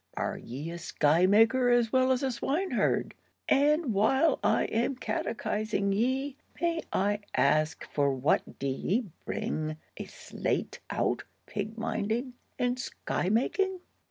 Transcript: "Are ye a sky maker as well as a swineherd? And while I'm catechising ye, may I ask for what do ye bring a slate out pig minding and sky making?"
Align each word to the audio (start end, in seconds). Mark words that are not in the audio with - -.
"Are 0.17 0.35
ye 0.39 0.71
a 0.71 0.79
sky 0.79 1.27
maker 1.27 1.69
as 1.69 1.93
well 1.93 2.11
as 2.11 2.23
a 2.23 2.31
swineherd? 2.31 3.13
And 3.47 3.93
while 3.93 4.39
I'm 4.43 4.95
catechising 4.95 5.93
ye, 5.93 6.37
may 6.59 6.81
I 6.91 7.19
ask 7.37 7.87
for 7.93 8.11
what 8.11 8.57
do 8.57 8.65
ye 8.65 9.11
bring 9.25 9.77
a 9.97 10.05
slate 10.05 10.79
out 10.89 11.21
pig 11.45 11.77
minding 11.77 12.33
and 12.57 12.79
sky 12.79 13.29
making?" 13.29 13.77